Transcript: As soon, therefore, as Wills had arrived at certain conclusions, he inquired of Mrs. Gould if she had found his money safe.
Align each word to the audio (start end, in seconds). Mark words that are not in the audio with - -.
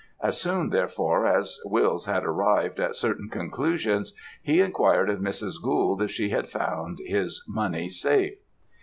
As 0.23 0.41
soon, 0.41 0.69
therefore, 0.71 1.27
as 1.27 1.59
Wills 1.63 2.07
had 2.07 2.25
arrived 2.25 2.79
at 2.79 2.95
certain 2.95 3.29
conclusions, 3.29 4.15
he 4.41 4.59
inquired 4.59 5.11
of 5.11 5.19
Mrs. 5.19 5.61
Gould 5.61 6.01
if 6.01 6.09
she 6.09 6.29
had 6.31 6.49
found 6.49 6.97
his 7.05 7.43
money 7.47 7.87
safe. 7.87 8.39